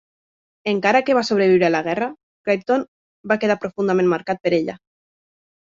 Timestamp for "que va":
1.09-1.23